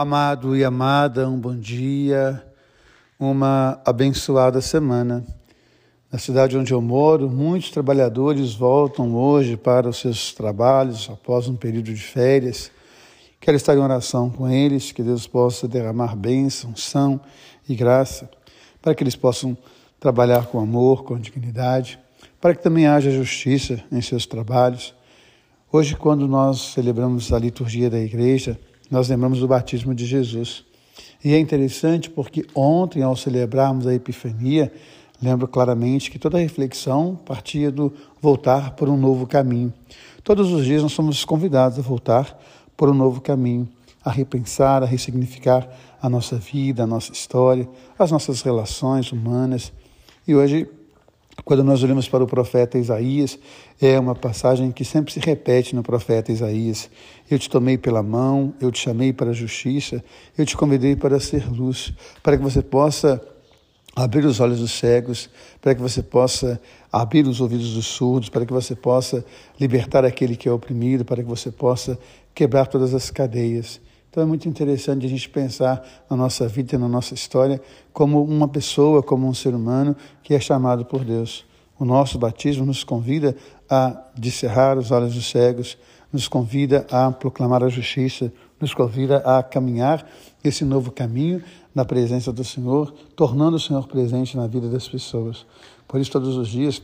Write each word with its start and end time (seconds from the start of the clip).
Amado 0.00 0.54
e 0.54 0.64
amada, 0.64 1.28
um 1.28 1.36
bom 1.36 1.56
dia, 1.56 2.40
uma 3.18 3.82
abençoada 3.84 4.60
semana. 4.60 5.26
Na 6.10 6.20
cidade 6.20 6.56
onde 6.56 6.72
eu 6.72 6.80
moro, 6.80 7.28
muitos 7.28 7.72
trabalhadores 7.72 8.54
voltam 8.54 9.16
hoje 9.16 9.56
para 9.56 9.88
os 9.88 9.96
seus 9.96 10.32
trabalhos 10.32 11.10
após 11.12 11.48
um 11.48 11.56
período 11.56 11.92
de 11.92 12.00
férias. 12.00 12.70
Quero 13.40 13.56
estar 13.56 13.74
em 13.74 13.80
oração 13.80 14.30
com 14.30 14.48
eles, 14.48 14.92
que 14.92 15.02
Deus 15.02 15.26
possa 15.26 15.66
derramar 15.66 16.14
bênção, 16.14 16.76
são 16.76 17.20
e 17.68 17.74
graça, 17.74 18.30
para 18.80 18.94
que 18.94 19.02
eles 19.02 19.16
possam 19.16 19.58
trabalhar 19.98 20.46
com 20.46 20.60
amor, 20.60 21.02
com 21.02 21.18
dignidade, 21.18 21.98
para 22.40 22.54
que 22.54 22.62
também 22.62 22.86
haja 22.86 23.10
justiça 23.10 23.82
em 23.90 24.00
seus 24.00 24.26
trabalhos. 24.26 24.94
Hoje, 25.72 25.96
quando 25.96 26.28
nós 26.28 26.72
celebramos 26.72 27.32
a 27.32 27.38
liturgia 27.40 27.90
da 27.90 27.98
igreja, 27.98 28.56
nós 28.90 29.08
lembramos 29.08 29.40
do 29.40 29.48
batismo 29.48 29.94
de 29.94 30.06
Jesus. 30.06 30.64
E 31.24 31.34
é 31.34 31.38
interessante 31.38 32.08
porque 32.08 32.46
ontem, 32.54 33.02
ao 33.02 33.16
celebrarmos 33.16 33.86
a 33.86 33.94
Epifania, 33.94 34.72
lembro 35.20 35.48
claramente 35.48 36.10
que 36.10 36.18
toda 36.18 36.38
a 36.38 36.40
reflexão 36.40 37.18
partia 37.26 37.70
do 37.70 37.92
voltar 38.20 38.72
por 38.72 38.88
um 38.88 38.96
novo 38.96 39.26
caminho. 39.26 39.72
Todos 40.22 40.52
os 40.52 40.64
dias 40.64 40.82
nós 40.82 40.92
somos 40.92 41.24
convidados 41.24 41.78
a 41.78 41.82
voltar 41.82 42.38
por 42.76 42.88
um 42.88 42.94
novo 42.94 43.20
caminho, 43.20 43.68
a 44.04 44.10
repensar, 44.10 44.82
a 44.82 44.86
ressignificar 44.86 45.68
a 46.00 46.08
nossa 46.08 46.36
vida, 46.36 46.84
a 46.84 46.86
nossa 46.86 47.12
história, 47.12 47.68
as 47.98 48.12
nossas 48.12 48.42
relações 48.42 49.10
humanas. 49.10 49.72
E 50.26 50.34
hoje 50.34 50.68
quando 51.44 51.62
nós 51.64 51.82
olhamos 51.82 52.08
para 52.08 52.24
o 52.24 52.26
profeta 52.26 52.78
Isaías, 52.78 53.38
é 53.80 53.98
uma 53.98 54.14
passagem 54.14 54.70
que 54.72 54.84
sempre 54.84 55.12
se 55.12 55.20
repete 55.20 55.74
no 55.74 55.82
profeta 55.82 56.32
Isaías. 56.32 56.90
Eu 57.30 57.38
te 57.38 57.48
tomei 57.48 57.78
pela 57.78 58.02
mão, 58.02 58.54
eu 58.60 58.70
te 58.70 58.80
chamei 58.80 59.12
para 59.12 59.30
a 59.30 59.32
justiça, 59.32 60.02
eu 60.36 60.44
te 60.44 60.56
convidei 60.56 60.96
para 60.96 61.20
ser 61.20 61.48
luz, 61.48 61.92
para 62.22 62.36
que 62.36 62.42
você 62.42 62.62
possa 62.62 63.20
abrir 63.94 64.24
os 64.24 64.40
olhos 64.40 64.60
dos 64.60 64.72
cegos, 64.72 65.28
para 65.60 65.74
que 65.74 65.80
você 65.80 66.02
possa 66.02 66.60
abrir 66.92 67.26
os 67.26 67.40
ouvidos 67.40 67.74
dos 67.74 67.86
surdos, 67.86 68.28
para 68.28 68.46
que 68.46 68.52
você 68.52 68.74
possa 68.74 69.24
libertar 69.58 70.04
aquele 70.04 70.36
que 70.36 70.48
é 70.48 70.52
oprimido, 70.52 71.04
para 71.04 71.22
que 71.22 71.28
você 71.28 71.50
possa 71.50 71.98
quebrar 72.34 72.66
todas 72.66 72.94
as 72.94 73.10
cadeias. 73.10 73.80
Então 74.10 74.22
é 74.22 74.26
muito 74.26 74.48
interessante 74.48 75.04
a 75.04 75.08
gente 75.08 75.28
pensar 75.28 75.84
na 76.08 76.16
nossa 76.16 76.48
vida 76.48 76.76
e 76.76 76.78
na 76.78 76.88
nossa 76.88 77.14
história 77.14 77.60
como 77.92 78.22
uma 78.24 78.48
pessoa, 78.48 79.02
como 79.02 79.28
um 79.28 79.34
ser 79.34 79.54
humano 79.54 79.94
que 80.22 80.34
é 80.34 80.40
chamado 80.40 80.84
por 80.84 81.04
Deus. 81.04 81.44
O 81.78 81.84
nosso 81.84 82.18
batismo 82.18 82.66
nos 82.66 82.82
convida 82.82 83.36
a 83.70 84.10
descerrar 84.16 84.78
os 84.78 84.90
olhos 84.90 85.14
dos 85.14 85.30
cegos, 85.30 85.78
nos 86.12 86.26
convida 86.26 86.86
a 86.90 87.12
proclamar 87.12 87.62
a 87.62 87.68
justiça, 87.68 88.32
nos 88.60 88.74
convida 88.74 89.18
a 89.18 89.42
caminhar 89.42 90.04
esse 90.42 90.64
novo 90.64 90.90
caminho 90.90 91.42
na 91.74 91.84
presença 91.84 92.32
do 92.32 92.42
Senhor, 92.42 92.92
tornando 93.14 93.56
o 93.56 93.60
Senhor 93.60 93.86
presente 93.86 94.36
na 94.36 94.46
vida 94.46 94.68
das 94.68 94.88
pessoas. 94.88 95.46
Por 95.86 96.00
isso, 96.00 96.10
todos 96.10 96.36
os 96.36 96.48
dias, 96.48 96.82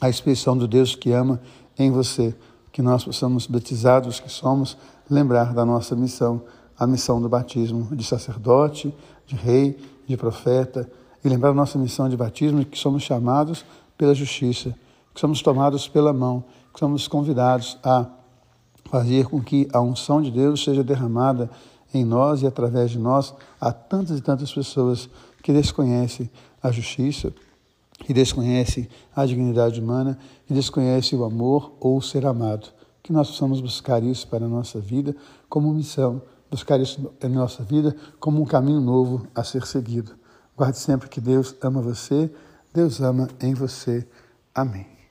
a 0.00 0.08
expressão 0.08 0.56
do 0.56 0.66
Deus 0.66 0.94
que 0.94 1.12
ama 1.12 1.40
em 1.78 1.90
você, 1.90 2.34
que 2.72 2.80
nós 2.80 3.04
possamos, 3.04 3.46
batizados 3.46 4.18
que 4.18 4.30
somos, 4.30 4.76
lembrar 5.08 5.52
da 5.52 5.64
nossa 5.64 5.94
missão, 5.94 6.42
a 6.78 6.86
missão 6.86 7.20
do 7.20 7.28
batismo 7.28 7.94
de 7.94 8.02
sacerdote, 8.02 8.92
de 9.26 9.36
rei, 9.36 9.78
de 10.06 10.16
profeta, 10.16 10.90
e 11.24 11.28
lembrar 11.28 11.50
da 11.50 11.54
nossa 11.54 11.78
missão 11.78 12.08
de 12.08 12.16
batismo, 12.16 12.64
que 12.64 12.78
somos 12.78 13.02
chamados 13.02 13.64
pela 13.96 14.14
justiça, 14.14 14.74
que 15.14 15.20
somos 15.20 15.42
tomados 15.42 15.86
pela 15.86 16.12
mão, 16.12 16.42
que 16.72 16.80
somos 16.80 17.06
convidados 17.06 17.78
a 17.84 18.06
fazer 18.86 19.26
com 19.26 19.40
que 19.40 19.68
a 19.72 19.80
unção 19.80 20.20
de 20.20 20.30
Deus 20.30 20.64
seja 20.64 20.82
derramada 20.82 21.50
em 21.94 22.04
nós 22.04 22.42
e 22.42 22.46
através 22.46 22.90
de 22.90 22.98
nós 22.98 23.34
a 23.60 23.72
tantas 23.72 24.18
e 24.18 24.22
tantas 24.22 24.52
pessoas 24.52 25.08
que 25.42 25.52
desconhecem 25.52 26.30
a 26.62 26.70
justiça, 26.70 27.32
que 28.04 28.12
desconhecem 28.12 28.88
a 29.14 29.24
dignidade 29.24 29.80
humana, 29.80 30.18
que 30.46 30.54
desconhecem 30.54 31.18
o 31.18 31.24
amor 31.24 31.72
ou 31.80 31.96
o 31.96 32.02
ser 32.02 32.26
amado 32.26 32.68
que 33.02 33.12
nós 33.12 33.28
possamos 33.28 33.60
buscar 33.60 34.02
isso 34.02 34.28
para 34.28 34.44
a 34.44 34.48
nossa 34.48 34.78
vida 34.78 35.14
como 35.48 35.72
missão, 35.74 36.22
buscar 36.50 36.80
isso 36.80 37.12
em 37.22 37.28
nossa 37.28 37.64
vida 37.64 37.96
como 38.20 38.40
um 38.40 38.46
caminho 38.46 38.80
novo 38.80 39.26
a 39.34 39.42
ser 39.42 39.66
seguido. 39.66 40.14
Guarde 40.56 40.78
sempre 40.78 41.08
que 41.08 41.20
Deus 41.20 41.54
ama 41.60 41.80
você, 41.80 42.32
Deus 42.72 43.00
ama 43.00 43.28
em 43.40 43.54
você. 43.54 44.06
Amém. 44.54 45.01